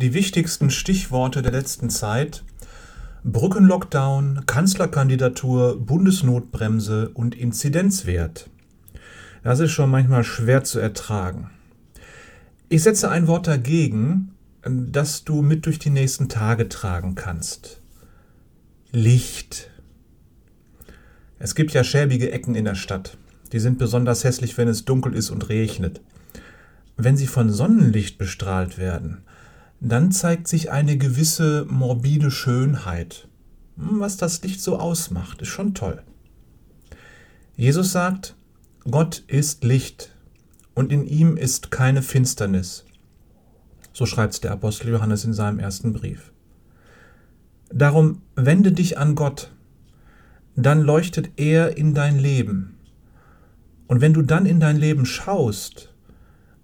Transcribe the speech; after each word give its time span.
Die 0.00 0.14
wichtigsten 0.14 0.70
Stichworte 0.70 1.42
der 1.42 1.50
letzten 1.50 1.90
Zeit 1.90 2.44
Brückenlockdown, 3.24 4.46
Kanzlerkandidatur, 4.46 5.84
Bundesnotbremse 5.84 7.08
und 7.08 7.34
Inzidenzwert. 7.34 8.48
Das 9.42 9.58
ist 9.58 9.72
schon 9.72 9.90
manchmal 9.90 10.22
schwer 10.22 10.62
zu 10.62 10.78
ertragen. 10.78 11.50
Ich 12.68 12.84
setze 12.84 13.10
ein 13.10 13.26
Wort 13.26 13.48
dagegen, 13.48 14.36
das 14.62 15.24
du 15.24 15.42
mit 15.42 15.66
durch 15.66 15.80
die 15.80 15.90
nächsten 15.90 16.28
Tage 16.28 16.68
tragen 16.68 17.16
kannst. 17.16 17.80
Licht. 18.92 19.68
Es 21.40 21.56
gibt 21.56 21.72
ja 21.72 21.82
schäbige 21.82 22.30
Ecken 22.30 22.54
in 22.54 22.66
der 22.66 22.76
Stadt. 22.76 23.18
Die 23.50 23.58
sind 23.58 23.78
besonders 23.78 24.22
hässlich, 24.22 24.56
wenn 24.58 24.68
es 24.68 24.84
dunkel 24.84 25.12
ist 25.12 25.30
und 25.30 25.48
regnet. 25.48 26.00
Wenn 26.96 27.16
sie 27.16 27.26
von 27.26 27.50
Sonnenlicht 27.50 28.16
bestrahlt 28.16 28.78
werden, 28.78 29.22
dann 29.80 30.10
zeigt 30.12 30.48
sich 30.48 30.70
eine 30.70 30.96
gewisse 30.96 31.64
morbide 31.68 32.30
Schönheit. 32.30 33.28
Was 33.76 34.16
das 34.16 34.42
Licht 34.42 34.60
so 34.60 34.78
ausmacht, 34.78 35.42
ist 35.42 35.48
schon 35.48 35.74
toll. 35.74 36.02
Jesus 37.56 37.92
sagt, 37.92 38.34
Gott 38.90 39.24
ist 39.26 39.64
Licht 39.64 40.14
und 40.74 40.92
in 40.92 41.06
ihm 41.06 41.36
ist 41.36 41.70
keine 41.70 42.02
Finsternis. 42.02 42.84
So 43.92 44.06
schreibt 44.06 44.42
der 44.44 44.52
Apostel 44.52 44.90
Johannes 44.90 45.24
in 45.24 45.32
seinem 45.32 45.58
ersten 45.58 45.92
Brief. 45.92 46.32
Darum 47.70 48.22
wende 48.34 48.72
dich 48.72 48.98
an 48.98 49.14
Gott, 49.14 49.52
dann 50.56 50.80
leuchtet 50.80 51.30
er 51.36 51.76
in 51.76 51.94
dein 51.94 52.18
Leben. 52.18 52.78
Und 53.86 54.00
wenn 54.00 54.14
du 54.14 54.22
dann 54.22 54.46
in 54.46 54.60
dein 54.60 54.76
Leben 54.76 55.06
schaust, 55.06 55.92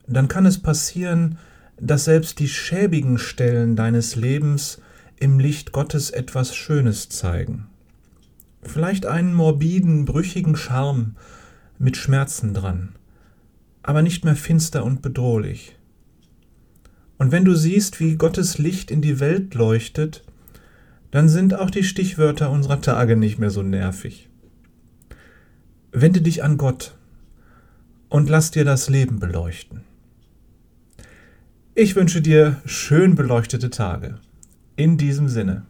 dann 0.06 0.28
kann 0.28 0.46
es 0.46 0.60
passieren, 0.60 1.38
dass 1.80 2.04
selbst 2.04 2.38
die 2.38 2.48
schäbigen 2.48 3.18
Stellen 3.18 3.76
deines 3.76 4.16
Lebens 4.16 4.80
im 5.18 5.38
Licht 5.38 5.72
Gottes 5.72 6.10
etwas 6.10 6.54
Schönes 6.54 7.08
zeigen. 7.08 7.66
Vielleicht 8.62 9.06
einen 9.06 9.34
morbiden, 9.34 10.04
brüchigen 10.04 10.56
Charme 10.56 11.16
mit 11.78 11.96
Schmerzen 11.96 12.54
dran, 12.54 12.94
aber 13.82 14.02
nicht 14.02 14.24
mehr 14.24 14.36
finster 14.36 14.84
und 14.84 15.02
bedrohlich. 15.02 15.76
Und 17.18 17.32
wenn 17.32 17.44
du 17.44 17.54
siehst, 17.54 18.00
wie 18.00 18.16
Gottes 18.16 18.58
Licht 18.58 18.90
in 18.90 19.02
die 19.02 19.20
Welt 19.20 19.54
leuchtet, 19.54 20.24
dann 21.10 21.28
sind 21.28 21.54
auch 21.54 21.70
die 21.70 21.84
Stichwörter 21.84 22.50
unserer 22.50 22.80
Tage 22.80 23.16
nicht 23.16 23.38
mehr 23.38 23.50
so 23.50 23.62
nervig. 23.62 24.28
Wende 25.92 26.20
dich 26.20 26.42
an 26.42 26.56
Gott 26.56 26.96
und 28.08 28.28
lass 28.28 28.50
dir 28.50 28.64
das 28.64 28.88
Leben 28.88 29.20
beleuchten. 29.20 29.82
Ich 31.76 31.96
wünsche 31.96 32.22
dir 32.22 32.60
schön 32.66 33.16
beleuchtete 33.16 33.68
Tage. 33.68 34.20
In 34.76 34.96
diesem 34.96 35.28
Sinne. 35.28 35.62